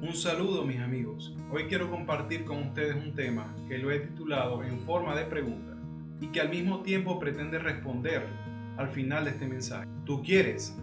Un 0.00 0.14
saludo 0.14 0.64
mis 0.64 0.78
amigos. 0.78 1.34
Hoy 1.50 1.64
quiero 1.64 1.90
compartir 1.90 2.44
con 2.44 2.62
ustedes 2.68 2.94
un 2.94 3.16
tema 3.16 3.52
que 3.66 3.78
lo 3.78 3.90
he 3.90 3.98
titulado 3.98 4.62
en 4.62 4.80
forma 4.82 5.16
de 5.16 5.24
pregunta 5.24 5.76
y 6.20 6.28
que 6.28 6.40
al 6.40 6.50
mismo 6.50 6.82
tiempo 6.82 7.18
pretende 7.18 7.58
responder 7.58 8.24
al 8.76 8.90
final 8.90 9.24
de 9.24 9.32
este 9.32 9.48
mensaje. 9.48 9.88
¿Tú 10.04 10.22
quieres? 10.22 10.78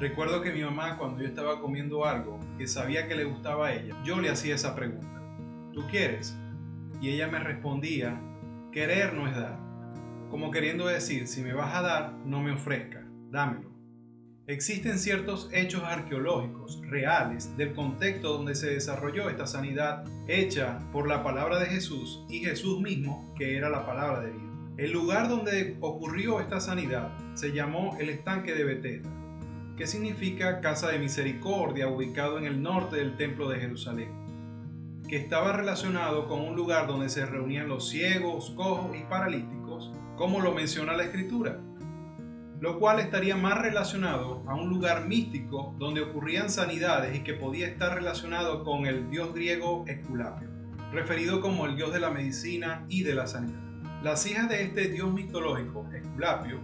Recuerdo 0.00 0.42
que 0.42 0.52
mi 0.52 0.62
mamá 0.62 0.98
cuando 0.98 1.22
yo 1.22 1.28
estaba 1.28 1.62
comiendo 1.62 2.04
algo 2.04 2.38
que 2.58 2.68
sabía 2.68 3.08
que 3.08 3.16
le 3.16 3.24
gustaba 3.24 3.68
a 3.68 3.74
ella, 3.74 3.96
yo 4.04 4.20
le 4.20 4.28
hacía 4.28 4.54
esa 4.54 4.76
pregunta. 4.76 5.18
¿Tú 5.72 5.86
quieres? 5.86 6.36
Y 7.00 7.08
ella 7.08 7.26
me 7.26 7.38
respondía, 7.38 8.20
querer 8.70 9.14
no 9.14 9.26
es 9.26 9.34
dar. 9.34 9.58
Como 10.28 10.50
queriendo 10.50 10.86
decir, 10.86 11.26
si 11.26 11.40
me 11.40 11.54
vas 11.54 11.74
a 11.74 11.80
dar, 11.80 12.12
no 12.26 12.42
me 12.42 12.52
ofrezca, 12.52 13.02
dámelo. 13.30 13.67
Existen 14.48 14.98
ciertos 14.98 15.50
hechos 15.52 15.82
arqueológicos 15.84 16.80
reales 16.86 17.54
del 17.58 17.74
contexto 17.74 18.32
donde 18.32 18.54
se 18.54 18.70
desarrolló 18.70 19.28
esta 19.28 19.46
sanidad 19.46 20.04
hecha 20.26 20.78
por 20.90 21.06
la 21.06 21.22
palabra 21.22 21.58
de 21.58 21.66
Jesús 21.66 22.24
y 22.30 22.38
Jesús 22.38 22.80
mismo, 22.80 23.34
que 23.36 23.58
era 23.58 23.68
la 23.68 23.84
palabra 23.84 24.22
de 24.22 24.30
vida. 24.30 24.50
El 24.78 24.92
lugar 24.92 25.28
donde 25.28 25.76
ocurrió 25.80 26.40
esta 26.40 26.60
sanidad 26.60 27.12
se 27.34 27.52
llamó 27.52 27.98
el 28.00 28.08
estanque 28.08 28.54
de 28.54 28.64
Betesda, 28.64 29.10
que 29.76 29.86
significa 29.86 30.62
casa 30.62 30.88
de 30.88 30.98
misericordia, 30.98 31.88
ubicado 31.88 32.38
en 32.38 32.46
el 32.46 32.62
norte 32.62 32.96
del 32.96 33.18
templo 33.18 33.50
de 33.50 33.60
Jerusalén, 33.60 34.08
que 35.10 35.18
estaba 35.18 35.52
relacionado 35.52 36.26
con 36.26 36.40
un 36.40 36.56
lugar 36.56 36.86
donde 36.86 37.10
se 37.10 37.26
reunían 37.26 37.68
los 37.68 37.90
ciegos, 37.90 38.52
cojos 38.56 38.96
y 38.96 39.02
paralíticos, 39.10 39.92
como 40.16 40.40
lo 40.40 40.54
menciona 40.54 40.96
la 40.96 41.04
escritura 41.04 41.60
lo 42.60 42.78
cual 42.78 42.98
estaría 42.98 43.36
más 43.36 43.58
relacionado 43.58 44.42
a 44.48 44.54
un 44.54 44.68
lugar 44.68 45.06
místico 45.06 45.76
donde 45.78 46.00
ocurrían 46.00 46.50
sanidades 46.50 47.16
y 47.16 47.20
que 47.20 47.34
podía 47.34 47.68
estar 47.68 47.94
relacionado 47.94 48.64
con 48.64 48.86
el 48.86 49.10
dios 49.10 49.32
griego 49.32 49.84
Esculapio, 49.86 50.48
referido 50.92 51.40
como 51.40 51.66
el 51.66 51.76
dios 51.76 51.92
de 51.92 52.00
la 52.00 52.10
medicina 52.10 52.84
y 52.88 53.04
de 53.04 53.14
la 53.14 53.26
sanidad. 53.26 53.60
Las 54.02 54.26
hijas 54.26 54.48
de 54.48 54.62
este 54.62 54.88
dios 54.88 55.12
mitológico, 55.12 55.88
Esculapio, 55.92 56.60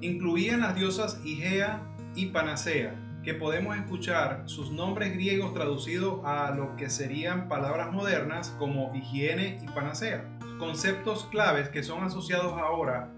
incluían 0.00 0.60
las 0.60 0.74
diosas 0.74 1.20
Igea 1.24 1.82
y 2.14 2.26
Panacea, 2.26 2.94
que 3.22 3.34
podemos 3.34 3.76
escuchar 3.76 4.42
sus 4.46 4.70
nombres 4.70 5.14
griegos 5.14 5.52
traducidos 5.52 6.20
a 6.24 6.52
lo 6.52 6.76
que 6.76 6.90
serían 6.90 7.48
palabras 7.48 7.90
modernas 7.90 8.54
como 8.58 8.94
higiene 8.94 9.58
y 9.62 9.66
panacea, 9.66 10.38
conceptos 10.60 11.24
claves 11.24 11.68
que 11.68 11.82
son 11.82 12.04
asociados 12.04 12.52
ahora 12.52 13.15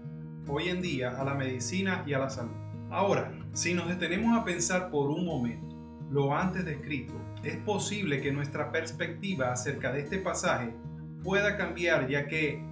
hoy 0.49 0.69
en 0.69 0.81
día 0.81 1.19
a 1.19 1.23
la 1.23 1.35
medicina 1.35 2.03
y 2.05 2.13
a 2.13 2.19
la 2.19 2.29
salud. 2.29 2.55
Ahora, 2.89 3.31
si 3.53 3.73
nos 3.73 3.87
detenemos 3.87 4.37
a 4.37 4.43
pensar 4.43 4.89
por 4.89 5.09
un 5.09 5.25
momento 5.25 5.75
lo 6.09 6.35
antes 6.35 6.65
descrito, 6.65 7.13
es 7.43 7.57
posible 7.57 8.19
que 8.19 8.31
nuestra 8.31 8.71
perspectiva 8.71 9.51
acerca 9.51 9.91
de 9.91 10.01
este 10.01 10.17
pasaje 10.17 10.73
pueda 11.23 11.55
cambiar 11.55 12.07
ya 12.07 12.27
que 12.27 12.63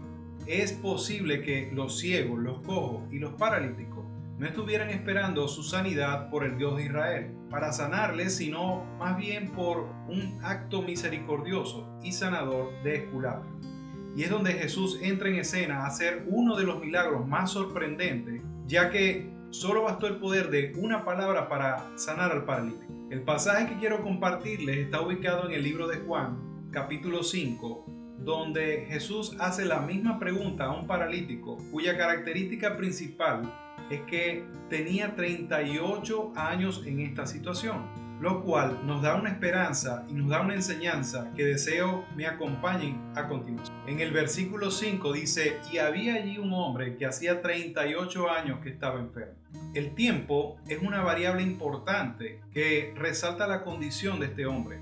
es 0.47 0.73
posible 0.73 1.42
que 1.42 1.72
los 1.72 2.00
ciegos, 2.00 2.39
los 2.39 2.61
cojos 2.61 3.03
y 3.11 3.19
los 3.19 3.34
paralíticos 3.34 4.06
no 4.39 4.45
estuvieran 4.45 4.89
esperando 4.89 5.47
su 5.47 5.64
sanidad 5.64 6.30
por 6.30 6.44
el 6.44 6.58
Dios 6.58 6.78
de 6.78 6.86
Israel 6.86 7.36
para 7.50 7.72
sanarles, 7.72 8.36
sino 8.36 8.84
más 9.00 9.17
bien 9.17 9.52
por 9.52 9.89
un 10.08 10.39
acto 10.44 10.81
misericordioso 10.81 11.88
y 12.03 12.12
sanador 12.12 12.72
de 12.84 12.97
Esculapio 12.97 13.77
y 14.18 14.23
es 14.23 14.32
donde 14.32 14.54
Jesús 14.54 14.98
entra 15.04 15.30
en 15.30 15.36
escena 15.36 15.84
a 15.84 15.86
hacer 15.86 16.26
uno 16.28 16.56
de 16.56 16.64
los 16.64 16.80
milagros 16.84 17.28
más 17.28 17.52
sorprendentes, 17.52 18.42
ya 18.66 18.90
que 18.90 19.30
solo 19.52 19.84
bastó 19.84 20.08
el 20.08 20.16
poder 20.16 20.50
de 20.50 20.74
una 20.76 21.06
palabra 21.06 21.48
para 21.48 21.96
sanar 22.00 22.32
al 22.32 22.44
paralítico. 22.44 22.92
El 23.12 23.22
pasaje 23.22 23.68
que 23.68 23.78
quiero 23.78 24.02
compartirles 24.02 24.78
está 24.80 25.02
ubicado 25.02 25.48
en 25.48 25.54
el 25.54 25.62
libro 25.62 25.88
de 25.88 25.98
Juan, 25.98 26.40
capítulo 26.72 27.22
5, 27.22 27.86
donde 28.18 28.88
Jesús 28.90 29.38
hace 29.40 29.66
la 29.66 29.82
misma 29.82 30.18
pregunta 30.18 30.66
a 30.66 30.74
un 30.74 30.88
paralítico 30.88 31.58
cuya 31.72 31.96
característica 31.96 32.75
principal 32.75 33.53
es 33.91 34.02
que 34.02 34.44
tenía 34.68 35.16
38 35.16 36.34
años 36.36 36.81
en 36.88 37.02
esta 37.02 37.28
situación 37.28 38.06
lo 38.19 38.44
cual 38.44 38.79
nos 38.85 39.01
da 39.01 39.16
una 39.16 39.29
esperanza 39.29 40.05
y 40.09 40.13
nos 40.13 40.29
da 40.29 40.41
una 40.41 40.55
enseñanza 40.55 41.31
que 41.35 41.44
deseo 41.44 42.05
me 42.16 42.25
acompañen 42.25 43.00
a 43.16 43.28
continuación. 43.28 43.78
En 43.88 44.00
el 44.00 44.11
versículo 44.11 44.72
5 44.72 45.13
dice, 45.13 45.57
y 45.72 45.78
había 45.78 46.16
allí 46.16 46.38
un 46.38 46.51
hombre 46.53 46.97
que 46.97 47.05
hacía 47.05 47.41
38 47.41 48.31
años 48.31 48.59
que 48.61 48.69
estaba 48.69 49.00
enfermo. 49.00 49.35
El 49.73 49.94
tiempo 49.94 50.57
es 50.67 50.81
una 50.81 51.01
variable 51.01 51.44
importante 51.44 52.41
que 52.51 52.94
resalta 52.95 53.47
la 53.47 53.63
condición 53.63 54.19
de 54.19 54.28
este 54.28 54.45
hombre. 54.45 54.79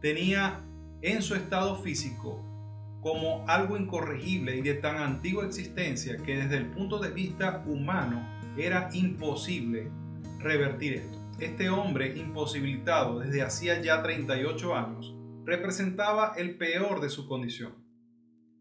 Tenía 0.00 0.60
en 1.02 1.22
su 1.22 1.34
estado 1.34 1.76
físico 1.82 2.42
como 3.00 3.44
algo 3.48 3.76
incorregible 3.76 4.56
y 4.56 4.62
de 4.62 4.74
tan 4.74 4.96
antigua 4.96 5.44
existencia 5.44 6.16
que 6.18 6.36
desde 6.36 6.56
el 6.56 6.66
punto 6.66 6.98
de 6.98 7.10
vista 7.10 7.62
humano 7.66 8.26
era 8.56 8.88
imposible 8.92 9.90
revertir 10.38 10.94
esto. 10.94 11.25
Este 11.38 11.68
hombre 11.68 12.16
imposibilitado 12.16 13.18
desde 13.18 13.42
hacía 13.42 13.82
ya 13.82 14.02
38 14.02 14.74
años 14.74 15.14
representaba 15.44 16.32
el 16.38 16.56
peor 16.56 17.02
de 17.02 17.10
su 17.10 17.28
condición. 17.28 17.74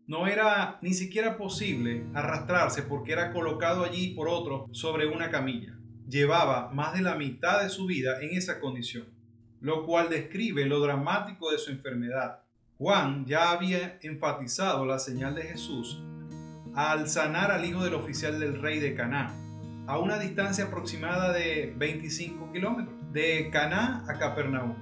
No 0.07 0.27
era 0.27 0.77
ni 0.81 0.93
siquiera 0.93 1.37
posible 1.37 2.05
arrastrarse 2.13 2.83
porque 2.83 3.13
era 3.13 3.31
colocado 3.31 3.85
allí 3.85 4.13
por 4.13 4.27
otro 4.27 4.67
sobre 4.73 5.07
una 5.07 5.31
camilla. 5.31 5.79
Llevaba 6.09 6.69
más 6.73 6.93
de 6.93 7.01
la 7.01 7.15
mitad 7.15 7.63
de 7.63 7.69
su 7.69 7.85
vida 7.85 8.21
en 8.21 8.37
esa 8.37 8.59
condición, 8.59 9.07
lo 9.61 9.85
cual 9.85 10.09
describe 10.09 10.65
lo 10.65 10.81
dramático 10.81 11.51
de 11.51 11.57
su 11.57 11.71
enfermedad. 11.71 12.41
Juan 12.77 13.25
ya 13.25 13.51
había 13.51 13.99
enfatizado 14.01 14.85
la 14.85 14.99
señal 14.99 15.33
de 15.33 15.43
Jesús 15.43 16.03
al 16.75 17.07
sanar 17.07 17.51
al 17.51 17.63
hijo 17.63 17.85
del 17.85 17.93
oficial 17.93 18.37
del 18.37 18.61
rey 18.61 18.79
de 18.79 18.95
Caná, 18.95 19.33
a 19.87 19.99
una 19.99 20.17
distancia 20.17 20.65
aproximada 20.65 21.31
de 21.31 21.73
25 21.77 22.51
kilómetros, 22.51 22.95
de 23.11 23.49
Caná 23.51 24.03
a 24.07 24.17
Capernaum, 24.17 24.73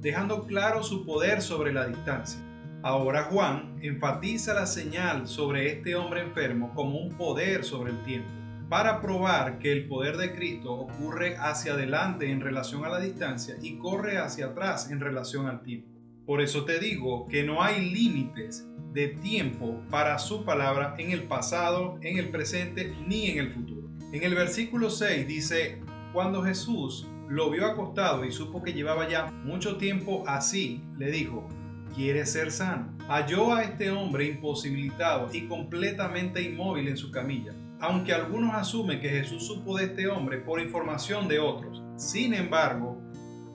dejando 0.00 0.46
claro 0.46 0.82
su 0.82 1.06
poder 1.06 1.42
sobre 1.42 1.72
la 1.72 1.86
distancia. 1.86 2.40
Ahora 2.82 3.24
Juan 3.24 3.78
enfatiza 3.82 4.54
la 4.54 4.66
señal 4.66 5.26
sobre 5.26 5.68
este 5.72 5.96
hombre 5.96 6.22
enfermo 6.22 6.72
como 6.74 6.98
un 6.98 7.16
poder 7.16 7.64
sobre 7.64 7.92
el 7.92 8.02
tiempo, 8.02 8.30
para 8.68 9.00
probar 9.00 9.58
que 9.58 9.72
el 9.72 9.88
poder 9.88 10.16
de 10.16 10.34
Cristo 10.34 10.72
ocurre 10.72 11.36
hacia 11.36 11.72
adelante 11.72 12.30
en 12.30 12.40
relación 12.40 12.84
a 12.84 12.88
la 12.88 13.00
distancia 13.00 13.56
y 13.62 13.78
corre 13.78 14.18
hacia 14.18 14.46
atrás 14.46 14.90
en 14.90 15.00
relación 15.00 15.46
al 15.46 15.62
tiempo. 15.62 15.88
Por 16.26 16.42
eso 16.42 16.64
te 16.64 16.78
digo 16.78 17.26
que 17.28 17.42
no 17.42 17.62
hay 17.62 17.90
límites 17.90 18.68
de 18.92 19.08
tiempo 19.08 19.82
para 19.90 20.18
su 20.18 20.44
palabra 20.44 20.94
en 20.98 21.10
el 21.10 21.22
pasado, 21.22 21.98
en 22.02 22.18
el 22.18 22.28
presente 22.28 22.94
ni 23.06 23.28
en 23.28 23.38
el 23.38 23.50
futuro. 23.50 23.77
En 24.10 24.22
el 24.22 24.34
versículo 24.34 24.88
6 24.88 25.28
dice, 25.28 25.82
cuando 26.14 26.42
Jesús 26.42 27.06
lo 27.28 27.50
vio 27.50 27.66
acostado 27.66 28.24
y 28.24 28.32
supo 28.32 28.62
que 28.62 28.72
llevaba 28.72 29.06
ya 29.06 29.30
mucho 29.44 29.76
tiempo 29.76 30.24
así, 30.26 30.82
le 30.96 31.10
dijo, 31.10 31.46
¿quieres 31.94 32.32
ser 32.32 32.50
sano? 32.50 32.96
Halló 33.06 33.52
a 33.52 33.64
este 33.64 33.90
hombre 33.90 34.24
imposibilitado 34.24 35.28
y 35.30 35.46
completamente 35.46 36.40
inmóvil 36.40 36.88
en 36.88 36.96
su 36.96 37.10
camilla. 37.10 37.52
Aunque 37.80 38.14
algunos 38.14 38.54
asumen 38.54 38.98
que 38.98 39.10
Jesús 39.10 39.46
supo 39.46 39.76
de 39.76 39.84
este 39.84 40.08
hombre 40.08 40.38
por 40.38 40.58
información 40.58 41.28
de 41.28 41.40
otros, 41.40 41.82
sin 41.96 42.32
embargo, 42.32 42.98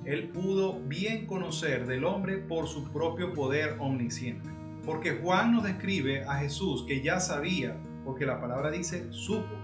él 0.05 0.29
pudo 0.29 0.81
bien 0.81 1.25
conocer 1.25 1.87
del 1.87 2.05
hombre 2.05 2.37
por 2.37 2.67
su 2.67 2.91
propio 2.91 3.33
poder 3.33 3.77
omnisciente. 3.79 4.51
Porque 4.85 5.13
Juan 5.15 5.51
nos 5.51 5.63
describe 5.63 6.25
a 6.25 6.35
Jesús 6.35 6.85
que 6.87 7.01
ya 7.01 7.19
sabía, 7.19 7.75
porque 8.05 8.27
la 8.27 8.39
palabra 8.39 8.69
dice 8.69 9.11
supo 9.11 9.63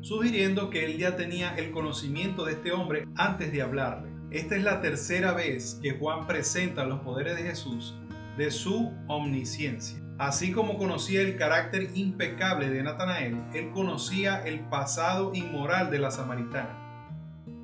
sugiriendo 0.00 0.70
que 0.70 0.84
él 0.84 0.98
ya 0.98 1.16
tenía 1.16 1.54
el 1.56 1.70
conocimiento 1.70 2.44
de 2.44 2.52
este 2.52 2.72
hombre 2.72 3.06
antes 3.16 3.52
de 3.52 3.62
hablarle. 3.62 4.10
Esta 4.30 4.56
es 4.56 4.62
la 4.62 4.80
tercera 4.80 5.32
vez 5.32 5.78
que 5.82 5.98
Juan 5.98 6.26
presenta 6.26 6.84
los 6.84 7.00
poderes 7.00 7.36
de 7.36 7.42
Jesús 7.42 7.94
de 8.36 8.50
su 8.50 8.92
omnisciencia. 9.08 9.98
Así 10.18 10.52
como 10.52 10.78
conocía 10.78 11.22
el 11.22 11.36
carácter 11.36 11.90
impecable 11.94 12.68
de 12.68 12.82
Natanael, 12.82 13.42
él 13.54 13.70
conocía 13.70 14.42
el 14.46 14.60
pasado 14.60 15.32
inmoral 15.34 15.90
de 15.90 15.98
la 15.98 16.10
samaritana. 16.10 16.76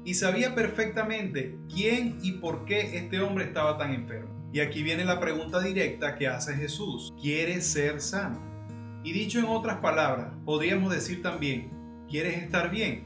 Y 0.04 0.14
sabía 0.14 0.54
perfectamente 0.54 1.56
quién 1.72 2.18
y 2.22 2.32
por 2.32 2.64
qué 2.64 2.98
este 2.98 3.20
hombre 3.20 3.44
estaba 3.44 3.76
tan 3.76 3.92
enfermo. 3.92 4.48
Y 4.52 4.60
aquí 4.60 4.82
viene 4.82 5.04
la 5.04 5.20
pregunta 5.20 5.60
directa 5.60 6.14
que 6.14 6.28
hace 6.28 6.54
Jesús. 6.54 7.12
¿Quiere 7.20 7.60
ser 7.60 8.00
sano? 8.00 8.40
Y 9.04 9.12
dicho 9.12 9.38
en 9.38 9.46
otras 9.46 9.78
palabras, 9.78 10.28
podríamos 10.44 10.92
decir 10.92 11.22
también, 11.22 11.70
¿Quieres 12.08 12.40
estar 12.40 12.70
bien? 12.70 13.04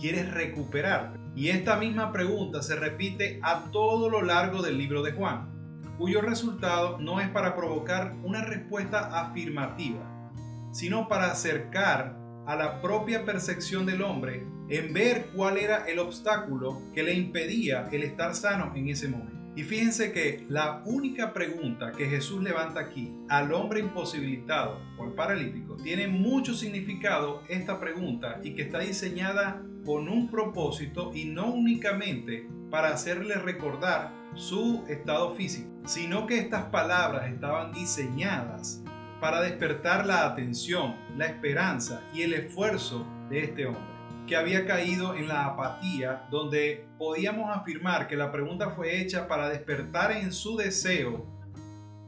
¿Quieres 0.00 0.32
recuperarte? 0.32 1.18
Y 1.36 1.50
esta 1.50 1.76
misma 1.76 2.10
pregunta 2.10 2.62
se 2.62 2.74
repite 2.74 3.38
a 3.42 3.70
todo 3.70 4.08
lo 4.08 4.22
largo 4.22 4.62
del 4.62 4.78
libro 4.78 5.02
de 5.02 5.12
Juan, 5.12 5.82
cuyo 5.98 6.22
resultado 6.22 6.98
no 6.98 7.20
es 7.20 7.28
para 7.28 7.54
provocar 7.54 8.14
una 8.22 8.42
respuesta 8.42 9.20
afirmativa, 9.20 10.32
sino 10.72 11.06
para 11.06 11.32
acercar 11.32 12.16
a 12.46 12.56
la 12.56 12.80
propia 12.80 13.26
percepción 13.26 13.84
del 13.84 14.00
hombre 14.00 14.46
en 14.70 14.94
ver 14.94 15.26
cuál 15.36 15.58
era 15.58 15.84
el 15.86 15.98
obstáculo 15.98 16.80
que 16.94 17.02
le 17.02 17.12
impedía 17.12 17.88
el 17.92 18.04
estar 18.04 18.34
sano 18.34 18.72
en 18.74 18.88
ese 18.88 19.08
momento. 19.08 19.43
Y 19.56 19.62
fíjense 19.62 20.12
que 20.12 20.44
la 20.48 20.82
única 20.84 21.32
pregunta 21.32 21.92
que 21.92 22.06
Jesús 22.06 22.42
levanta 22.42 22.80
aquí 22.80 23.12
al 23.28 23.52
hombre 23.52 23.80
imposibilitado 23.80 24.80
o 24.98 25.04
al 25.04 25.12
paralítico 25.12 25.76
tiene 25.76 26.08
mucho 26.08 26.54
significado 26.54 27.42
esta 27.48 27.78
pregunta 27.78 28.40
y 28.42 28.54
que 28.54 28.62
está 28.62 28.80
diseñada 28.80 29.62
con 29.84 30.08
un 30.08 30.28
propósito 30.28 31.12
y 31.14 31.26
no 31.26 31.52
únicamente 31.52 32.48
para 32.70 32.88
hacerle 32.88 33.36
recordar 33.36 34.12
su 34.34 34.82
estado 34.88 35.36
físico, 35.36 35.70
sino 35.84 36.26
que 36.26 36.38
estas 36.38 36.64
palabras 36.64 37.30
estaban 37.30 37.72
diseñadas 37.72 38.82
para 39.20 39.40
despertar 39.40 40.04
la 40.04 40.26
atención, 40.26 40.96
la 41.16 41.26
esperanza 41.26 42.02
y 42.12 42.22
el 42.22 42.34
esfuerzo 42.34 43.06
de 43.30 43.44
este 43.44 43.66
hombre 43.66 43.93
que 44.26 44.36
había 44.36 44.66
caído 44.66 45.14
en 45.14 45.28
la 45.28 45.46
apatía, 45.46 46.26
donde 46.30 46.86
podíamos 46.98 47.54
afirmar 47.54 48.08
que 48.08 48.16
la 48.16 48.32
pregunta 48.32 48.70
fue 48.70 49.00
hecha 49.00 49.28
para 49.28 49.48
despertar 49.48 50.12
en 50.12 50.32
su 50.32 50.56
deseo 50.56 51.26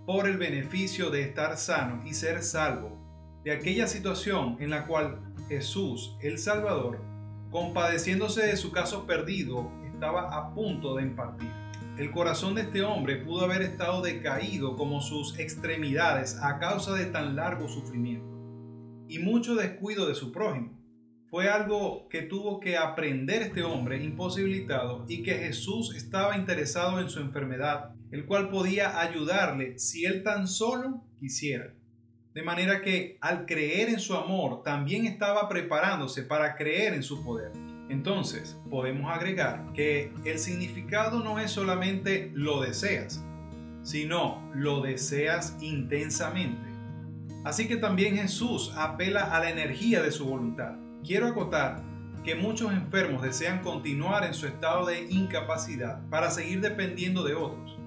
por 0.07 0.27
el 0.27 0.39
beneficio 0.39 1.11
de 1.11 1.23
estar 1.23 1.57
sano 1.57 2.03
y 2.07 2.15
ser 2.15 2.43
salvo 2.43 2.97
de 3.45 3.53
aquella 3.53 3.87
situación 3.87 4.57
en 4.61 4.71
la 4.71 4.87
cual 4.87 5.21
Jesús, 5.49 6.17
el 6.21 6.39
Salvador, 6.39 7.01
compadeciéndose 7.51 8.47
de 8.47 8.57
su 8.57 8.73
caso 8.73 9.07
perdido, 9.07 9.71
estaba 9.85 10.37
a 10.37 10.55
punto 10.55 10.97
de 10.97 11.03
impartir. 11.03 11.51
El 11.99 12.11
corazón 12.11 12.55
de 12.55 12.63
este 12.63 12.83
hombre 12.83 13.17
pudo 13.17 13.45
haber 13.45 13.63
estado 13.63 14.03
decaído 14.03 14.77
como 14.77 15.01
sus 15.01 15.39
extremidades 15.39 16.39
a 16.43 16.59
causa 16.59 16.95
de 16.95 17.07
tan 17.07 17.37
largo 17.37 17.69
sufrimiento 17.69 18.27
y 19.09 19.19
mucho 19.19 19.55
descuido 19.55 20.07
de 20.09 20.15
su 20.15 20.33
prójimo 20.33 20.77
fue 21.31 21.49
algo 21.49 22.09
que 22.09 22.23
tuvo 22.23 22.61
que 22.61 22.77
aprender 22.77 23.43
este 23.43 23.63
hombre 23.65 24.03
imposibilitado 24.03 25.05
y 25.09 25.23
que 25.23 25.35
Jesús 25.35 25.95
estaba 25.97 26.37
interesado 26.37 27.01
en 27.01 27.11
su 27.11 27.21
enfermedad, 27.21 27.91
el 28.13 28.27
cual 28.27 28.49
podía 28.49 29.01
ayudarle 29.01 29.79
si 29.79 30.05
él 30.05 30.23
tan 30.23 30.47
solo 30.47 31.03
quisiera. 31.19 31.75
De 32.33 32.43
manera 32.43 32.81
que 32.81 33.19
al 33.21 33.45
creer 33.45 33.89
en 33.89 33.99
su 33.99 34.15
amor 34.15 34.63
también 34.63 35.07
estaba 35.07 35.49
preparándose 35.49 36.23
para 36.23 36.55
creer 36.55 36.95
en 36.95 37.03
su 37.03 37.25
poder. 37.25 37.51
Entonces 37.89 38.57
podemos 38.71 39.11
agregar 39.11 39.73
que 39.73 40.13
el 40.25 40.39
significado 40.39 41.21
no 41.25 41.41
es 41.41 41.51
solamente 41.51 42.31
lo 42.35 42.61
deseas, 42.61 43.25
sino 43.83 44.49
lo 44.55 44.81
deseas 44.81 45.57
intensamente. 45.61 46.69
Así 47.45 47.67
que 47.67 47.77
también 47.77 48.17
Jesús 48.17 48.73
apela 48.77 49.37
a 49.37 49.41
la 49.41 49.51
energía 49.51 50.03
de 50.03 50.13
su 50.13 50.27
voluntad 50.27 50.86
Quiero 51.07 51.29
acotar 51.29 51.85
que 52.25 52.35
muchos 52.35 52.73
enfermos 52.73 53.23
desean 53.23 53.63
continuar 53.63 54.25
en 54.25 54.35
su 54.35 54.49
estado 54.49 54.87
de 54.87 55.05
incapacidad 55.09 56.05
para 56.09 56.33
seguir 56.33 56.61
dependiendo 56.61 57.23
de 57.23 57.37
otros, 57.37 57.79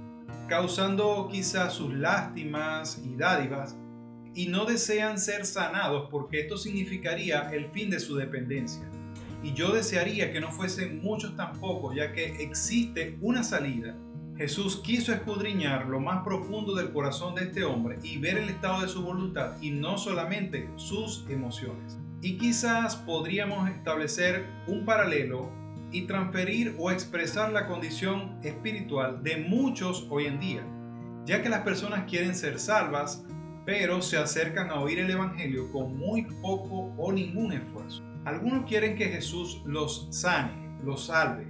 causando 0.48 1.27
quizás 1.30 1.74
sus 1.74 1.94
lástimas 1.94 3.01
y 3.04 3.18
dádivas, 3.18 3.75
y 4.33 4.48
no 4.48 4.63
desean 4.63 5.19
ser 5.19 5.45
sanados 5.45 6.07
porque 6.10 6.39
esto 6.39 6.57
significaría 6.57 7.50
el 7.51 7.66
fin 7.71 7.89
de 7.89 8.00
su 8.00 8.16
dependencia. 8.16 8.89
Y 9.44 9.51
yo 9.51 9.74
desearía 9.74 10.31
que 10.31 10.39
no 10.39 10.50
fuesen 10.50 11.01
muchos 11.01 11.36
tampoco, 11.36 11.94
ya 11.94 12.13
que 12.13 12.42
existe 12.42 13.18
una 13.19 13.44
salida. 13.44 13.98
Jesús 14.38 14.77
quiso 14.77 15.12
escudriñar 15.12 15.88
lo 15.88 16.00
más 16.00 16.24
profundo 16.24 16.74
del 16.74 16.94
corazón 16.94 17.36
de 17.36 17.44
este 17.44 17.66
hombre 17.66 18.00
y 18.01 18.18
ver 18.18 18.38
el 18.38 18.48
estado 18.48 18.81
de 18.81 18.88
su 18.88 19.04
voluntad 19.04 19.62
y 19.62 19.71
no 19.71 19.98
solamente 19.98 20.69
sus 20.77 21.25
emociones. 21.27 22.00
Y 22.21 22.38
quizás 22.38 22.98
podríamos 22.98 23.69
establecer 23.69 24.45
un 24.68 24.86
paralelo 24.86 25.50
y 25.92 26.01
transferir 26.01 26.75
o 26.77 26.92
expresar 26.92 27.51
la 27.51 27.66
condición 27.66 28.38
espiritual 28.44 29.24
de 29.24 29.38
muchos 29.38 30.06
hoy 30.10 30.25
en 30.25 30.39
día, 30.39 30.63
ya 31.25 31.42
que 31.42 31.50
las 31.50 31.62
personas 31.62 32.10
quieren 32.10 32.36
ser 32.36 32.60
salvas, 32.60 33.25
pero 33.66 34.01
se 34.01 34.18
acercan 34.18 34.69
a 34.69 34.81
oír 34.81 35.00
el 35.00 35.10
Evangelio 35.10 35.71
con 35.71 35.98
muy 35.98 36.24
poco 36.42 36.94
o 36.98 37.12
ningún 37.12 37.54
esfuerzo. 37.54 38.04
Algunos 38.25 38.66
quieren 38.68 38.98
que 38.98 39.06
Jesús 39.06 39.62
los 39.66 40.07
sane, 40.12 40.77
los 40.83 41.06
salve 41.06 41.48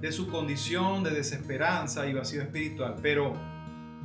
de 0.00 0.12
su 0.12 0.28
condición 0.28 1.02
de 1.02 1.10
desesperanza 1.10 2.06
y 2.06 2.14
vacío 2.14 2.42
espiritual, 2.42 2.96
pero 3.02 3.34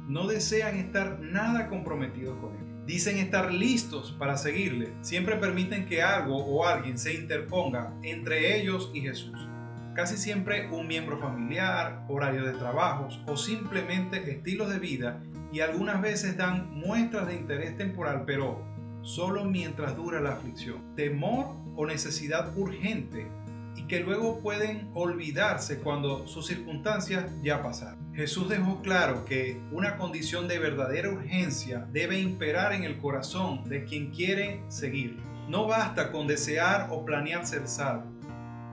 no 0.08 0.28
desean 0.28 0.78
estar 0.78 1.20
nada 1.20 1.68
comprometidos 1.68 2.38
con 2.40 2.56
Él. 2.56 2.75
Dicen 2.86 3.18
estar 3.18 3.52
listos 3.52 4.16
para 4.20 4.38
seguirle. 4.38 4.94
Siempre 5.02 5.38
permiten 5.38 5.88
que 5.88 6.04
algo 6.04 6.38
o 6.38 6.68
alguien 6.68 7.00
se 7.00 7.16
interponga 7.16 7.94
entre 8.04 8.60
ellos 8.60 8.92
y 8.94 9.02
Jesús. 9.02 9.50
Casi 9.96 10.18
siempre 10.18 10.70
un 10.70 10.88
miembro 10.88 11.18
familiar, 11.18 12.06
horario 12.08 12.46
de 12.46 12.54
trabajos 12.54 13.22
o 13.28 13.38
simplemente 13.38 14.30
estilos 14.32 14.70
de 14.70 14.78
vida 14.78 15.24
y 15.52 15.62
algunas 15.62 16.02
veces 16.02 16.38
dan 16.38 16.76
muestras 16.76 17.28
de 17.28 17.36
interés 17.36 17.76
temporal, 17.76 18.24
pero 18.28 18.64
solo 19.02 19.46
mientras 19.46 19.96
dura 19.96 20.22
la 20.22 20.34
aflicción. 20.34 20.96
Temor 20.96 21.56
o 21.76 21.88
necesidad 21.88 22.56
urgente 22.56 23.28
y 23.76 23.88
que 23.88 24.02
luego 24.02 24.42
pueden 24.42 24.92
olvidarse 24.94 25.80
cuando 25.80 26.28
sus 26.28 26.46
circunstancias 26.46 27.32
ya 27.42 27.64
pasaron. 27.64 28.05
Jesús 28.16 28.48
dejó 28.48 28.82
claro 28.82 29.26
que 29.26 29.60
una 29.72 29.98
condición 29.98 30.48
de 30.48 30.58
verdadera 30.58 31.10
urgencia 31.10 31.86
debe 31.92 32.18
imperar 32.18 32.72
en 32.72 32.86
el 32.86 32.98
corazón 32.98 33.66
de 33.66 33.84
quien 33.84 34.12
quiere 34.12 34.62
seguir. 34.70 35.18
No 35.50 35.68
basta 35.68 36.14
con 36.14 36.26
desear 36.26 36.88
o 36.92 37.04
planear 37.04 37.46
ser 37.46 37.68
salvo. 37.68 38.06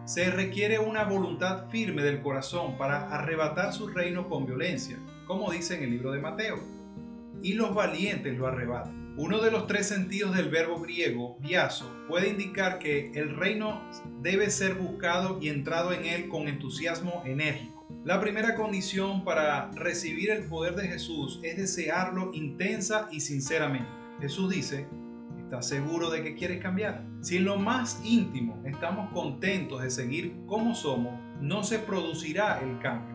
Se 0.04 0.30
requiere 0.30 0.78
una 0.78 1.02
voluntad 1.02 1.68
firme 1.70 2.04
del 2.04 2.22
corazón 2.22 2.78
para 2.78 3.08
arrebatar 3.08 3.72
su 3.72 3.88
reino 3.88 4.28
con 4.28 4.46
violencia, 4.46 4.96
como 5.26 5.50
dice 5.50 5.76
en 5.76 5.82
el 5.82 5.90
libro 5.90 6.12
de 6.12 6.20
Mateo. 6.20 6.60
Y 7.42 7.54
los 7.54 7.74
valientes 7.74 8.38
lo 8.38 8.46
arrebatan. 8.46 9.14
Uno 9.16 9.40
de 9.40 9.50
los 9.50 9.66
tres 9.66 9.88
sentidos 9.88 10.36
del 10.36 10.50
verbo 10.50 10.80
griego, 10.80 11.36
biaso, 11.40 11.92
puede 12.06 12.28
indicar 12.28 12.78
que 12.78 13.10
el 13.14 13.34
reino 13.34 13.82
debe 14.20 14.50
ser 14.50 14.76
buscado 14.76 15.40
y 15.42 15.48
entrado 15.48 15.92
en 15.92 16.04
él 16.04 16.28
con 16.28 16.46
entusiasmo 16.46 17.24
enérgico. 17.26 17.71
La 18.04 18.20
primera 18.20 18.54
condición 18.56 19.24
para 19.24 19.70
recibir 19.72 20.30
el 20.30 20.44
poder 20.44 20.74
de 20.74 20.88
Jesús 20.88 21.38
es 21.42 21.56
desearlo 21.56 22.32
intensa 22.34 23.08
y 23.12 23.20
sinceramente. 23.20 23.88
Jesús 24.20 24.50
dice, 24.50 24.88
¿estás 25.38 25.68
seguro 25.68 26.10
de 26.10 26.22
que 26.22 26.34
quieres 26.34 26.60
cambiar? 26.60 27.04
Si 27.20 27.36
en 27.36 27.44
lo 27.44 27.56
más 27.56 28.00
íntimo 28.04 28.60
estamos 28.64 29.12
contentos 29.12 29.82
de 29.82 29.90
seguir 29.90 30.34
como 30.46 30.74
somos, 30.74 31.20
no 31.40 31.62
se 31.62 31.78
producirá 31.78 32.60
el 32.60 32.78
cambio. 32.80 33.12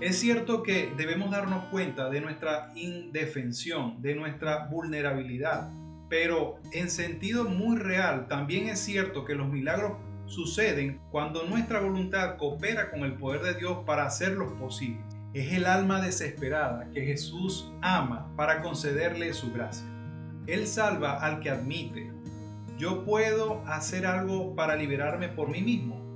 Es 0.00 0.20
cierto 0.20 0.62
que 0.62 0.92
debemos 0.96 1.32
darnos 1.32 1.64
cuenta 1.64 2.08
de 2.08 2.20
nuestra 2.20 2.70
indefensión, 2.76 4.00
de 4.00 4.14
nuestra 4.14 4.68
vulnerabilidad, 4.68 5.72
pero 6.08 6.60
en 6.72 6.88
sentido 6.88 7.44
muy 7.44 7.76
real 7.76 8.28
también 8.28 8.68
es 8.68 8.78
cierto 8.78 9.24
que 9.24 9.34
los 9.34 9.48
milagros 9.48 9.98
suceden 10.28 11.00
cuando 11.10 11.44
nuestra 11.44 11.80
voluntad 11.80 12.36
coopera 12.36 12.90
con 12.90 13.00
el 13.00 13.14
poder 13.14 13.42
de 13.42 13.54
Dios 13.54 13.78
para 13.84 14.06
hacerlos 14.06 14.52
posibles. 14.52 15.04
Es 15.34 15.52
el 15.52 15.66
alma 15.66 16.00
desesperada 16.00 16.90
que 16.92 17.04
Jesús 17.04 17.70
ama 17.82 18.32
para 18.36 18.62
concederle 18.62 19.34
su 19.34 19.52
gracia. 19.52 19.86
Él 20.46 20.66
salva 20.66 21.18
al 21.24 21.40
que 21.40 21.50
admite, 21.50 22.10
yo 22.78 23.04
puedo 23.04 23.62
hacer 23.66 24.06
algo 24.06 24.54
para 24.54 24.76
liberarme 24.76 25.28
por 25.28 25.50
mí 25.50 25.60
mismo 25.60 26.08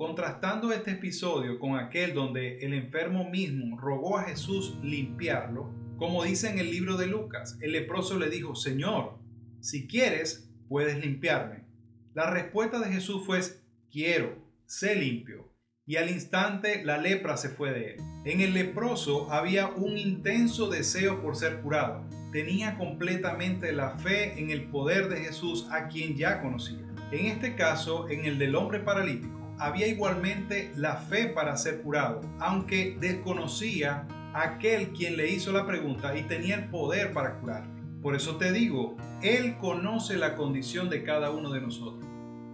Contrastando 0.00 0.72
este 0.72 0.92
episodio 0.92 1.58
con 1.58 1.76
aquel 1.76 2.14
donde 2.14 2.56
el 2.60 2.72
enfermo 2.72 3.28
mismo 3.28 3.78
rogó 3.78 4.16
a 4.16 4.22
Jesús 4.22 4.78
limpiarlo, 4.82 5.68
como 5.98 6.24
dice 6.24 6.48
en 6.48 6.58
el 6.58 6.70
libro 6.70 6.96
de 6.96 7.06
Lucas, 7.06 7.58
el 7.60 7.72
leproso 7.72 8.18
le 8.18 8.30
dijo, 8.30 8.54
Señor, 8.54 9.18
si 9.60 9.86
quieres, 9.86 10.50
puedes 10.70 11.04
limpiarme. 11.04 11.64
La 12.12 12.28
respuesta 12.28 12.80
de 12.80 12.92
Jesús 12.92 13.22
fue, 13.24 13.40
quiero, 13.88 14.36
sé 14.66 14.96
limpio. 14.96 15.48
Y 15.86 15.94
al 15.96 16.10
instante 16.10 16.84
la 16.84 16.98
lepra 16.98 17.36
se 17.36 17.50
fue 17.50 17.70
de 17.70 17.90
él. 17.92 18.00
En 18.24 18.40
el 18.40 18.52
leproso 18.52 19.32
había 19.32 19.68
un 19.68 19.96
intenso 19.96 20.68
deseo 20.68 21.22
por 21.22 21.36
ser 21.36 21.60
curado. 21.60 22.04
Tenía 22.32 22.76
completamente 22.78 23.72
la 23.72 23.90
fe 23.90 24.40
en 24.40 24.50
el 24.50 24.64
poder 24.64 25.08
de 25.08 25.20
Jesús 25.20 25.68
a 25.70 25.86
quien 25.86 26.16
ya 26.16 26.42
conocía. 26.42 26.80
En 27.12 27.26
este 27.26 27.54
caso, 27.54 28.08
en 28.08 28.24
el 28.24 28.40
del 28.40 28.56
hombre 28.56 28.80
paralítico, 28.80 29.38
había 29.60 29.86
igualmente 29.86 30.72
la 30.76 30.96
fe 30.96 31.26
para 31.26 31.56
ser 31.56 31.80
curado, 31.80 32.22
aunque 32.40 32.96
desconocía 33.00 34.08
aquel 34.34 34.88
quien 34.88 35.16
le 35.16 35.30
hizo 35.30 35.52
la 35.52 35.64
pregunta 35.64 36.16
y 36.18 36.22
tenía 36.22 36.56
el 36.56 36.64
poder 36.70 37.12
para 37.12 37.38
curarle. 37.38 37.79
Por 38.02 38.16
eso 38.16 38.36
te 38.36 38.52
digo, 38.52 38.96
Él 39.22 39.56
conoce 39.58 40.16
la 40.16 40.34
condición 40.34 40.88
de 40.88 41.02
cada 41.02 41.30
uno 41.30 41.50
de 41.50 41.60
nosotros. 41.60 42.06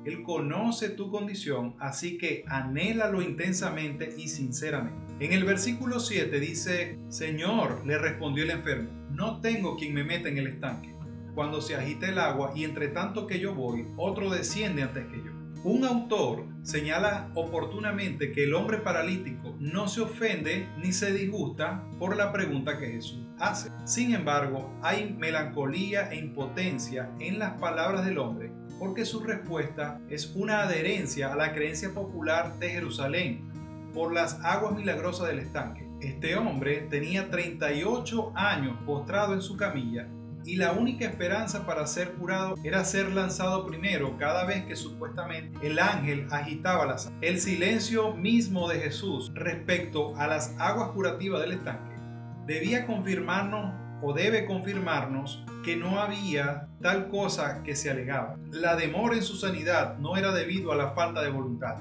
Él 0.05 0.23
conoce 0.23 0.91
tu 0.91 1.11
condición, 1.11 1.75
así 1.79 2.17
que 2.17 2.45
anhélalo 2.47 3.23
intensamente 3.23 4.15
y 4.17 4.29
sinceramente. 4.29 5.13
En 5.19 5.33
el 5.33 5.45
versículo 5.45 5.99
7 5.99 6.39
dice, 6.39 6.99
Señor, 7.09 7.83
le 7.85 7.99
respondió 7.99 8.45
el 8.45 8.51
enfermo, 8.51 8.91
no 9.11 9.41
tengo 9.41 9.77
quien 9.77 9.95
me 9.95 10.05
meta 10.05 10.29
en 10.29 10.39
el 10.39 10.47
estanque 10.47 10.97
cuando 11.37 11.61
se 11.61 11.77
agita 11.77 12.09
el 12.09 12.19
agua 12.19 12.53
y 12.57 12.65
entre 12.65 12.89
tanto 12.89 13.27
que 13.27 13.39
yo 13.39 13.55
voy, 13.55 13.87
otro 13.99 14.31
desciende 14.31 14.83
antes 14.83 15.07
que 15.07 15.19
yo. 15.19 15.33
Un 15.65 15.85
autor 15.85 16.47
señala 16.63 17.31
oportunamente 17.35 18.33
que 18.33 18.45
el 18.45 18.55
hombre 18.55 18.79
paralítico 18.79 19.55
no 19.67 19.89
se 19.89 20.01
ofende 20.01 20.69
ni 20.79 20.93
se 20.93 21.13
disgusta 21.13 21.83
por 21.99 22.17
la 22.17 22.33
pregunta 22.33 22.79
que 22.79 22.87
Jesús 22.87 23.19
hace. 23.41 23.69
Sin 23.85 24.15
embargo, 24.15 24.73
hay 24.81 25.13
melancolía 25.19 26.09
e 26.13 26.19
impotencia 26.19 27.11
en 27.19 27.41
las 27.41 27.55
palabras 27.55 28.05
del 28.05 28.19
hombre 28.19 28.53
porque 28.79 29.05
su 29.05 29.21
respuesta 29.21 30.01
es 30.09 30.33
una 30.37 30.63
adherencia 30.63 31.33
a 31.33 31.37
la 31.37 31.53
creencia 31.53 31.93
popular 31.93 32.57
de 32.61 32.71
Jerusalén 32.71 33.51
por 33.93 34.13
las 34.13 34.39
aguas 34.45 34.73
milagrosas 34.73 35.27
del 35.27 35.41
estanque. 35.41 35.89
Este 36.01 36.37
hombre 36.37 36.87
tenía 36.89 37.29
38 37.29 38.33
años 38.37 38.77
postrado 38.87 39.35
en 39.35 39.43
su 39.43 39.57
camilla 39.57 40.07
y 40.47 40.57
la 40.57 40.73
única 40.73 41.05
esperanza 41.05 41.67
para 41.67 41.87
ser 41.87 42.13
curado 42.13 42.55
era 42.63 42.85
ser 42.85 43.13
lanzado 43.13 43.67
primero 43.67 44.17
cada 44.17 44.45
vez 44.45 44.65
que 44.65 44.77
supuestamente 44.77 45.67
el 45.67 45.79
ángel 45.81 46.29
agitaba 46.31 46.87
las 46.87 47.11
El 47.21 47.41
silencio 47.41 48.15
mismo 48.15 48.69
de 48.69 48.79
Jesús 48.79 49.33
respecto 49.35 50.17
a 50.17 50.29
las 50.29 50.55
aguas 50.59 50.91
curativas 50.91 51.41
del 51.41 51.53
estanque 51.53 51.97
debía 52.47 52.87
confirmarnos 52.87 53.75
o 54.01 54.13
debe 54.13 54.47
confirmarnos 54.47 55.45
que 55.65 55.77
no 55.77 56.01
había 56.01 56.69
tal 56.81 57.09
cosa 57.09 57.65
que 57.65 57.75
se 57.75 57.91
alegaba. 57.91 58.37
La 58.53 58.77
demora 58.77 59.17
en 59.17 59.23
su 59.23 59.37
sanidad 59.37 59.99
no 59.99 60.17
era 60.17 60.33
debido 60.33 60.71
a 60.71 60.77
la 60.77 60.91
falta 60.91 61.23
de 61.23 61.31
voluntad, 61.31 61.77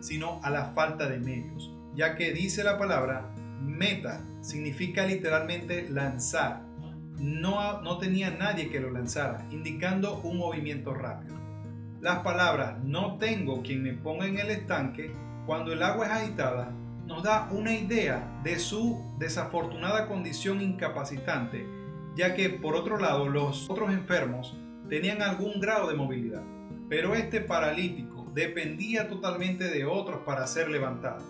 sino 0.00 0.40
a 0.42 0.48
la 0.48 0.66
falta 0.70 1.06
de 1.06 1.18
medios, 1.18 1.74
ya 1.94 2.14
que 2.14 2.32
dice 2.32 2.64
la 2.64 2.78
palabra 2.78 3.30
meta, 3.60 4.24
significa 4.40 5.04
literalmente 5.04 5.86
lanzar. 5.90 6.65
No, 7.18 7.80
no 7.82 7.98
tenía 7.98 8.30
nadie 8.30 8.68
que 8.68 8.80
lo 8.80 8.90
lanzara, 8.90 9.46
indicando 9.50 10.20
un 10.20 10.38
movimiento 10.38 10.92
rápido. 10.92 11.36
Las 12.00 12.18
palabras 12.18 12.82
no 12.84 13.16
tengo 13.18 13.62
quien 13.62 13.82
me 13.82 13.94
ponga 13.94 14.26
en 14.26 14.38
el 14.38 14.50
estanque 14.50 15.14
cuando 15.46 15.72
el 15.72 15.82
agua 15.82 16.06
es 16.06 16.12
agitada 16.12 16.72
nos 17.06 17.22
da 17.22 17.48
una 17.52 17.72
idea 17.72 18.40
de 18.42 18.58
su 18.58 19.14
desafortunada 19.18 20.08
condición 20.08 20.60
incapacitante, 20.60 21.66
ya 22.16 22.34
que 22.34 22.50
por 22.50 22.74
otro 22.74 22.98
lado 22.98 23.28
los 23.28 23.70
otros 23.70 23.90
enfermos 23.90 24.56
tenían 24.88 25.22
algún 25.22 25.60
grado 25.60 25.88
de 25.88 25.94
movilidad, 25.94 26.42
pero 26.88 27.14
este 27.14 27.40
paralítico 27.40 28.24
dependía 28.34 29.08
totalmente 29.08 29.64
de 29.70 29.84
otros 29.84 30.20
para 30.26 30.46
ser 30.46 30.68
levantado, 30.68 31.24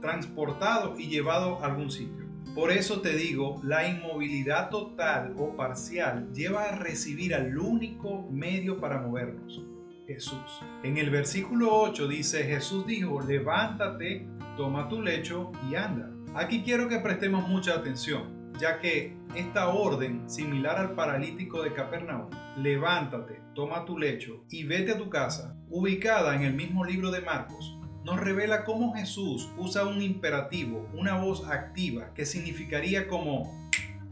transportado 0.00 0.98
y 0.98 1.08
llevado 1.08 1.62
a 1.62 1.66
algún 1.66 1.90
sitio. 1.90 2.23
Por 2.54 2.70
eso 2.70 3.00
te 3.00 3.16
digo, 3.16 3.60
la 3.64 3.88
inmovilidad 3.88 4.70
total 4.70 5.34
o 5.36 5.56
parcial 5.56 6.32
lleva 6.32 6.62
a 6.62 6.76
recibir 6.76 7.34
al 7.34 7.58
único 7.58 8.28
medio 8.30 8.78
para 8.78 9.00
movernos, 9.00 9.60
Jesús. 10.06 10.62
En 10.84 10.96
el 10.96 11.10
versículo 11.10 11.74
8 11.74 12.06
dice, 12.06 12.44
Jesús 12.44 12.86
dijo, 12.86 13.20
levántate, 13.20 14.28
toma 14.56 14.88
tu 14.88 15.02
lecho 15.02 15.50
y 15.68 15.74
anda. 15.74 16.08
Aquí 16.36 16.62
quiero 16.62 16.88
que 16.88 17.00
prestemos 17.00 17.48
mucha 17.48 17.74
atención, 17.74 18.52
ya 18.60 18.78
que 18.78 19.16
esta 19.34 19.70
orden, 19.70 20.30
similar 20.30 20.78
al 20.78 20.94
paralítico 20.94 21.60
de 21.60 21.72
Capernaum, 21.72 22.30
levántate, 22.58 23.40
toma 23.56 23.84
tu 23.84 23.98
lecho 23.98 24.44
y 24.48 24.62
vete 24.62 24.92
a 24.92 24.98
tu 24.98 25.10
casa, 25.10 25.56
ubicada 25.68 26.36
en 26.36 26.42
el 26.42 26.54
mismo 26.54 26.84
libro 26.84 27.10
de 27.10 27.20
Marcos, 27.20 27.76
nos 28.04 28.20
revela 28.20 28.64
cómo 28.64 28.94
Jesús 28.94 29.50
usa 29.56 29.86
un 29.86 30.02
imperativo, 30.02 30.86
una 30.92 31.16
voz 31.16 31.48
activa, 31.48 32.12
que 32.14 32.26
significaría 32.26 33.08
como 33.08 33.70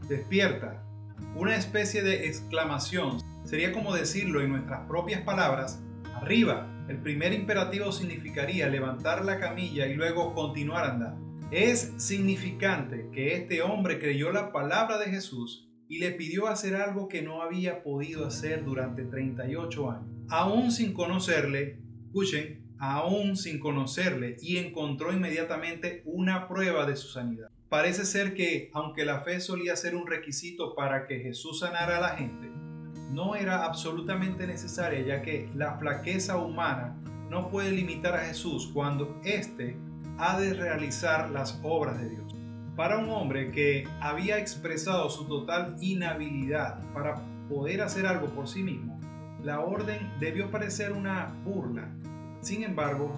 despierta, 0.09 0.83
una 1.35 1.55
especie 1.55 2.01
de 2.01 2.27
exclamación. 2.27 3.19
Sería 3.43 3.71
como 3.71 3.93
decirlo 3.93 4.41
en 4.41 4.49
nuestras 4.49 4.87
propias 4.87 5.21
palabras, 5.21 5.81
arriba. 6.15 6.67
El 6.89 6.97
primer 6.97 7.33
imperativo 7.33 7.91
significaría 7.91 8.67
levantar 8.67 9.23
la 9.23 9.39
camilla 9.39 9.85
y 9.85 9.93
luego 9.93 10.33
continuar 10.33 10.89
andando. 10.89 11.21
Es 11.51 11.93
significante 11.97 13.09
que 13.13 13.35
este 13.35 13.61
hombre 13.61 13.99
creyó 13.99 14.31
la 14.31 14.51
palabra 14.51 14.97
de 14.97 15.05
Jesús 15.05 15.69
y 15.87 15.99
le 15.99 16.11
pidió 16.11 16.47
hacer 16.47 16.75
algo 16.75 17.07
que 17.07 17.21
no 17.21 17.43
había 17.43 17.83
podido 17.83 18.25
hacer 18.25 18.65
durante 18.65 19.03
38 19.03 19.91
años. 19.91 20.09
Aún 20.29 20.71
sin 20.71 20.93
conocerle, 20.93 21.79
escuchen, 22.07 22.62
aún 22.79 23.37
sin 23.37 23.59
conocerle 23.59 24.37
y 24.41 24.57
encontró 24.57 25.13
inmediatamente 25.13 26.01
una 26.05 26.47
prueba 26.47 26.85
de 26.85 26.95
su 26.95 27.07
sanidad. 27.07 27.49
Parece 27.69 28.05
ser 28.05 28.33
que, 28.33 28.69
aunque 28.73 29.05
la 29.05 29.21
fe 29.21 29.39
solía 29.39 29.75
ser 29.75 29.95
un 29.95 30.05
requisito 30.05 30.75
para 30.75 31.07
que 31.07 31.19
Jesús 31.19 31.59
sanara 31.59 31.97
a 31.97 32.01
la 32.01 32.15
gente, 32.15 32.51
no 33.11 33.35
era 33.35 33.65
absolutamente 33.65 34.47
necesaria 34.47 35.01
ya 35.01 35.21
que 35.21 35.49
la 35.55 35.77
flaqueza 35.77 36.37
humana 36.37 36.95
no 37.29 37.49
puede 37.49 37.71
limitar 37.71 38.15
a 38.15 38.25
Jesús 38.25 38.69
cuando 38.73 39.19
éste 39.23 39.77
ha 40.17 40.39
de 40.39 40.53
realizar 40.53 41.29
las 41.31 41.59
obras 41.63 41.99
de 41.99 42.09
Dios. 42.09 42.35
Para 42.75 42.97
un 42.97 43.09
hombre 43.09 43.51
que 43.51 43.87
había 44.01 44.39
expresado 44.39 45.09
su 45.09 45.27
total 45.27 45.75
inhabilidad 45.79 46.79
para 46.93 47.23
poder 47.49 47.81
hacer 47.81 48.05
algo 48.07 48.27
por 48.27 48.47
sí 48.47 48.63
mismo, 48.63 48.99
la 49.43 49.59
orden 49.59 50.11
debió 50.19 50.49
parecer 50.49 50.91
una 50.91 51.35
burla. 51.43 51.89
Sin 52.43 52.61
embargo, 52.63 53.15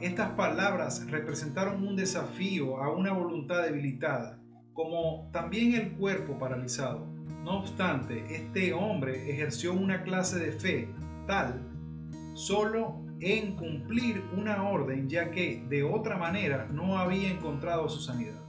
estas 0.00 0.30
palabras 0.30 1.06
representaron 1.10 1.86
un 1.86 1.96
desafío 1.96 2.78
a 2.82 2.90
una 2.90 3.12
voluntad 3.12 3.62
debilitada, 3.62 4.40
como 4.72 5.28
también 5.34 5.74
el 5.74 5.92
cuerpo 5.92 6.38
paralizado. 6.38 7.06
No 7.44 7.58
obstante, 7.58 8.24
este 8.34 8.72
hombre 8.72 9.30
ejerció 9.30 9.74
una 9.74 10.02
clase 10.02 10.38
de 10.38 10.52
fe 10.52 10.88
tal 11.26 11.60
solo 12.32 13.04
en 13.20 13.54
cumplir 13.54 14.24
una 14.34 14.62
orden, 14.62 15.10
ya 15.10 15.30
que 15.30 15.62
de 15.68 15.82
otra 15.82 16.16
manera 16.16 16.66
no 16.72 16.98
había 16.98 17.30
encontrado 17.30 17.86
su 17.90 18.00
sanidad. 18.00 18.42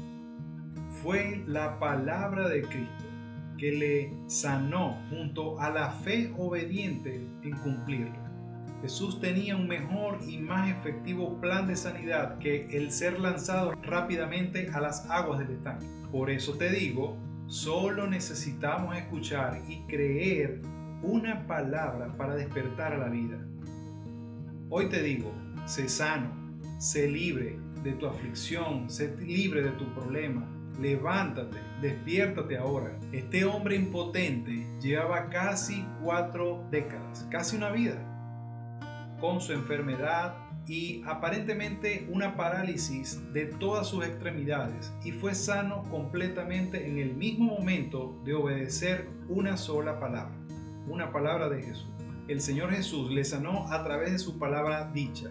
Fue 1.04 1.44
la 1.46 1.78
palabra 1.78 2.48
de 2.48 2.62
Cristo 2.62 3.04
que 3.58 3.72
le 3.74 4.14
sanó 4.28 4.98
junto 5.10 5.60
a 5.60 5.70
la 5.72 5.90
fe 5.90 6.34
obediente 6.38 7.16
en 7.44 7.52
cumplirla. 7.58 8.25
Jesús 8.82 9.20
tenía 9.20 9.56
un 9.56 9.68
mejor 9.68 10.20
y 10.28 10.38
más 10.38 10.70
efectivo 10.70 11.40
plan 11.42 11.68
de 11.68 11.76
sanidad 11.76 12.38
que 12.40 12.68
el 12.72 12.92
ser 12.92 13.20
lanzado 13.20 13.74
rápidamente 13.82 14.70
a 14.74 14.80
las 14.80 15.10
aguas 15.10 15.40
del 15.40 15.52
estanque. 15.52 15.86
Por 16.12 16.30
eso 16.30 16.54
te 16.54 16.70
digo, 16.70 17.18
Solo 17.48 18.08
necesitamos 18.08 18.98
escuchar 18.98 19.62
y 19.70 19.82
creer 19.84 20.62
una 21.04 21.46
palabra 21.46 22.18
para 22.18 22.36
despertar 22.36 22.94
a 22.94 22.98
la 22.98 23.08
vida. 23.08 23.38
Hoy 24.70 24.90
te 24.90 25.04
digo, 25.04 25.32
sé 25.66 25.88
sano, 25.88 26.32
sé 26.80 27.08
libre 27.08 27.60
de 27.84 27.94
tu 27.94 28.08
aflicción, 28.08 28.90
sé 28.90 29.16
libre 29.18 29.62
de 29.62 29.70
tu 29.74 29.86
problema. 29.94 30.50
Levántate, 30.82 31.60
despiértate 31.84 32.58
ahora. 32.58 32.98
Este 33.12 33.46
hombre 33.46 33.76
impotente 33.76 34.68
llevaba 34.82 35.30
casi 35.30 35.86
cuatro 36.02 36.68
décadas, 36.72 37.28
casi 37.30 37.58
una 37.58 37.70
vida, 37.70 38.15
con 39.20 39.42
su 39.42 39.54
enfermedad 39.54 40.36
y 40.68 41.04
aparentemente 41.06 42.08
una 42.12 42.36
parálisis 42.36 43.22
de 43.34 43.46
todas 43.46 43.88
sus 43.88 44.04
extremidades 44.06 44.94
y 45.04 45.12
fue 45.12 45.36
sano 45.36 45.84
completamente 45.90 46.88
en 46.88 46.98
el 46.98 47.16
mismo 47.16 47.58
momento 47.58 48.20
de 48.24 48.34
obedecer 48.34 49.08
una 49.30 49.58
sola 49.58 50.00
palabra, 50.00 50.36
una 50.88 51.12
palabra 51.12 51.50
de 51.50 51.62
Jesús. 51.62 51.90
El 52.28 52.42
Señor 52.42 52.72
Jesús 52.72 53.12
le 53.12 53.24
sanó 53.24 53.72
a 53.72 53.84
través 53.84 54.12
de 54.12 54.20
su 54.20 54.40
palabra 54.40 54.92
dicha. 54.92 55.30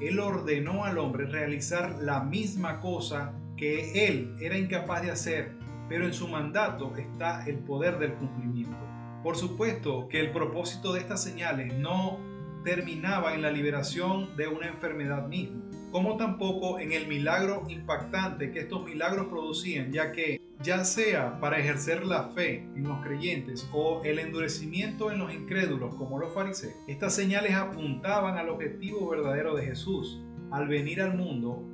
Él 0.00 0.18
ordenó 0.18 0.84
al 0.84 0.96
hombre 0.96 1.26
realizar 1.26 1.98
la 2.00 2.22
misma 2.22 2.80
cosa 2.80 3.34
que 3.58 4.08
él 4.08 4.34
era 4.40 4.56
incapaz 4.56 5.02
de 5.02 5.10
hacer, 5.10 5.52
pero 5.90 6.06
en 6.06 6.14
su 6.14 6.26
mandato 6.28 6.96
está 6.96 7.44
el 7.46 7.58
poder 7.58 7.98
del 7.98 8.14
cumplimiento. 8.14 8.78
Por 9.22 9.36
supuesto 9.36 10.08
que 10.08 10.20
el 10.20 10.32
propósito 10.32 10.94
de 10.94 11.00
estas 11.00 11.22
señales 11.22 11.74
no 11.74 12.29
terminaba 12.64 13.34
en 13.34 13.42
la 13.42 13.50
liberación 13.50 14.36
de 14.36 14.48
una 14.48 14.68
enfermedad 14.68 15.26
misma, 15.28 15.62
como 15.90 16.16
tampoco 16.16 16.78
en 16.78 16.92
el 16.92 17.06
milagro 17.06 17.64
impactante 17.68 18.52
que 18.52 18.60
estos 18.60 18.84
milagros 18.84 19.26
producían, 19.28 19.92
ya 19.92 20.12
que 20.12 20.40
ya 20.62 20.84
sea 20.84 21.40
para 21.40 21.58
ejercer 21.58 22.04
la 22.04 22.24
fe 22.30 22.68
en 22.74 22.84
los 22.84 23.00
creyentes 23.02 23.66
o 23.72 24.02
el 24.04 24.18
endurecimiento 24.18 25.10
en 25.10 25.18
los 25.18 25.32
incrédulos 25.32 25.94
como 25.94 26.18
los 26.18 26.34
fariseos, 26.34 26.74
estas 26.86 27.14
señales 27.14 27.54
apuntaban 27.54 28.36
al 28.36 28.50
objetivo 28.50 29.08
verdadero 29.08 29.54
de 29.54 29.64
Jesús 29.64 30.20
al 30.50 30.68
venir 30.68 31.00
al 31.00 31.16
mundo, 31.16 31.64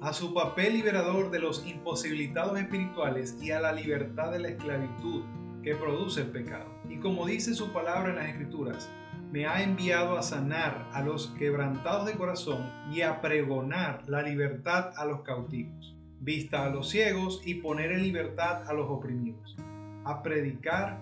a 0.00 0.12
su 0.12 0.34
papel 0.34 0.74
liberador 0.74 1.30
de 1.30 1.38
los 1.38 1.66
imposibilitados 1.66 2.58
espirituales 2.58 3.38
y 3.40 3.52
a 3.52 3.60
la 3.60 3.72
libertad 3.72 4.32
de 4.32 4.40
la 4.40 4.48
esclavitud 4.48 5.22
que 5.62 5.74
produce 5.76 6.22
el 6.22 6.26
pecado. 6.30 6.66
Y 6.90 6.98
como 6.98 7.26
dice 7.26 7.54
su 7.54 7.72
palabra 7.72 8.10
en 8.10 8.16
las 8.16 8.28
Escrituras, 8.28 8.90
me 9.34 9.46
ha 9.46 9.64
enviado 9.64 10.16
a 10.16 10.22
sanar 10.22 10.88
a 10.92 11.02
los 11.02 11.26
quebrantados 11.36 12.06
de 12.06 12.12
corazón 12.12 12.70
y 12.92 13.00
a 13.00 13.20
pregonar 13.20 14.08
la 14.08 14.22
libertad 14.22 14.92
a 14.96 15.04
los 15.06 15.22
cautivos, 15.22 15.96
vista 16.20 16.64
a 16.64 16.70
los 16.70 16.88
ciegos 16.88 17.42
y 17.44 17.54
poner 17.54 17.90
en 17.90 18.04
libertad 18.04 18.62
a 18.68 18.72
los 18.72 18.88
oprimidos, 18.88 19.56
a 20.04 20.22
predicar 20.22 21.00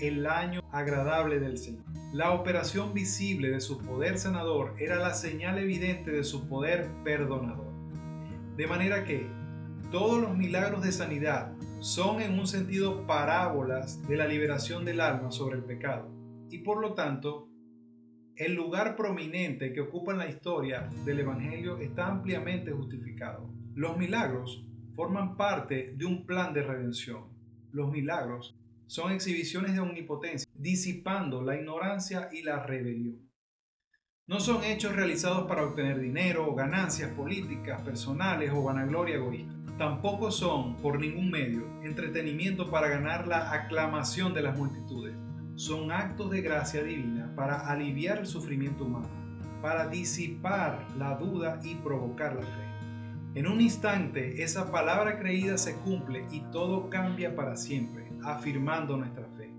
el 0.00 0.28
año 0.28 0.60
agradable 0.70 1.40
del 1.40 1.58
Señor. 1.58 1.82
La 2.12 2.30
operación 2.34 2.94
visible 2.94 3.50
de 3.50 3.60
su 3.60 3.78
poder 3.78 4.16
sanador 4.16 4.76
era 4.78 4.94
la 5.00 5.12
señal 5.12 5.58
evidente 5.58 6.12
de 6.12 6.22
su 6.22 6.46
poder 6.48 6.88
perdonador. 7.02 7.72
De 8.56 8.68
manera 8.68 9.02
que 9.02 9.26
todos 9.90 10.22
los 10.22 10.36
milagros 10.36 10.84
de 10.84 10.92
sanidad 10.92 11.50
son 11.80 12.22
en 12.22 12.38
un 12.38 12.46
sentido 12.46 13.08
parábolas 13.08 14.06
de 14.06 14.16
la 14.16 14.28
liberación 14.28 14.84
del 14.84 15.00
alma 15.00 15.32
sobre 15.32 15.56
el 15.56 15.64
pecado 15.64 16.14
y 16.48 16.58
por 16.58 16.80
lo 16.80 16.94
tanto 16.94 17.48
el 18.36 18.54
lugar 18.54 18.96
prominente 18.96 19.72
que 19.72 19.80
ocupa 19.80 20.12
en 20.12 20.18
la 20.18 20.28
historia 20.28 20.90
del 21.06 21.20
Evangelio 21.20 21.78
está 21.78 22.08
ampliamente 22.08 22.70
justificado. 22.70 23.50
Los 23.74 23.96
milagros 23.96 24.62
forman 24.94 25.36
parte 25.36 25.94
de 25.96 26.04
un 26.04 26.26
plan 26.26 26.52
de 26.52 26.62
redención. 26.62 27.24
Los 27.72 27.90
milagros 27.90 28.58
son 28.86 29.12
exhibiciones 29.12 29.72
de 29.72 29.80
omnipotencia, 29.80 30.48
disipando 30.54 31.42
la 31.42 31.56
ignorancia 31.56 32.28
y 32.30 32.42
la 32.42 32.62
rebelión. 32.62 33.26
No 34.26 34.38
son 34.40 34.64
hechos 34.64 34.94
realizados 34.94 35.46
para 35.46 35.64
obtener 35.64 35.98
dinero, 35.98 36.54
ganancias 36.54 37.12
políticas, 37.12 37.80
personales 37.82 38.50
o 38.52 38.62
vanagloria 38.62 39.16
egoísta. 39.16 39.54
Tampoco 39.78 40.30
son, 40.30 40.76
por 40.76 41.00
ningún 41.00 41.30
medio, 41.30 41.62
entretenimiento 41.82 42.70
para 42.70 42.88
ganar 42.88 43.26
la 43.28 43.52
aclamación 43.52 44.34
de 44.34 44.42
las 44.42 44.58
multitudes. 44.58 45.14
Son 45.56 45.90
actos 45.90 46.30
de 46.30 46.42
gracia 46.42 46.82
divina 46.82 47.32
para 47.34 47.56
aliviar 47.56 48.18
el 48.18 48.26
sufrimiento 48.26 48.84
humano, 48.84 49.08
para 49.62 49.88
disipar 49.88 50.86
la 50.98 51.14
duda 51.14 51.60
y 51.64 51.76
provocar 51.76 52.36
la 52.36 52.42
fe. 52.42 52.76
En 53.34 53.46
un 53.46 53.62
instante 53.62 54.42
esa 54.42 54.70
palabra 54.70 55.18
creída 55.18 55.56
se 55.56 55.76
cumple 55.76 56.26
y 56.30 56.40
todo 56.52 56.90
cambia 56.90 57.34
para 57.34 57.56
siempre, 57.56 58.06
afirmando 58.22 58.98
nuestra 58.98 59.26
fe. 59.38 59.50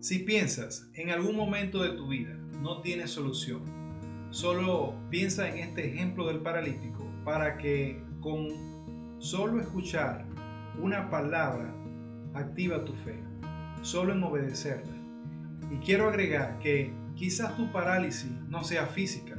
Si 0.00 0.20
piensas 0.20 0.88
en 0.94 1.10
algún 1.10 1.36
momento 1.36 1.82
de 1.82 1.98
tu 1.98 2.08
vida 2.08 2.34
no 2.62 2.80
tienes 2.80 3.10
solución, 3.10 3.60
solo 4.30 4.94
piensa 5.10 5.50
en 5.50 5.58
este 5.58 5.86
ejemplo 5.86 6.28
del 6.28 6.40
paralítico 6.40 7.06
para 7.26 7.58
que 7.58 8.02
con 8.22 9.18
solo 9.18 9.60
escuchar 9.60 10.24
una 10.80 11.10
palabra 11.10 11.74
activa 12.32 12.86
tu 12.86 12.94
fe, 12.94 13.22
solo 13.82 14.14
en 14.14 14.22
obedecerla. 14.22 15.01
Y 15.72 15.76
quiero 15.78 16.08
agregar 16.08 16.58
que 16.58 16.92
quizás 17.14 17.56
tu 17.56 17.72
parálisis 17.72 18.30
no 18.48 18.62
sea 18.62 18.86
física, 18.86 19.36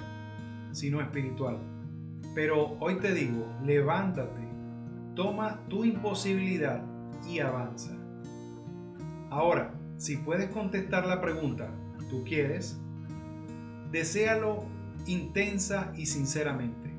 sino 0.72 1.00
espiritual 1.00 1.60
pero 2.34 2.78
hoy 2.80 2.96
te 2.96 3.14
digo, 3.14 3.48
levántate, 3.64 4.42
toma 5.16 5.60
tu 5.70 5.86
imposibilidad 5.86 6.84
y 7.28 7.40
avanza. 7.40 7.96
Ahora, 9.30 9.74
si 9.98 10.18
puedes 10.18 10.50
contestar 10.50 11.06
la 11.06 11.22
pregunta, 11.22 11.70
¿tú 12.10 12.24
quieres? 12.24 12.80
Deséalo 13.92 14.66
intensa 15.06 15.94
y 15.96 16.08
sinceramente. 16.08 16.92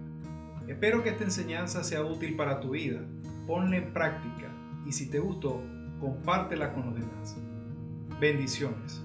Espero 0.69 1.03
que 1.03 1.11
esta 1.11 1.25
enseñanza 1.25 1.83
sea 1.83 2.05
útil 2.05 2.37
para 2.37 2.61
tu 2.61 2.71
vida. 2.71 3.01
Ponla 3.47 3.77
en 3.77 3.93
práctica 3.93 4.49
y 4.87 4.93
si 4.93 5.11
te 5.11 5.19
gustó, 5.19 5.61
compártela 6.01 6.73
con 6.73 6.87
los 6.87 6.95
demás. 6.95 7.37
Bendiciones. 8.21 9.03